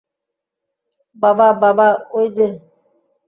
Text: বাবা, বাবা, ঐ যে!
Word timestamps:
বাবা, 1.17 1.47
বাবা, 1.61 1.87
ঐ 2.13 2.21
যে! 2.29 2.47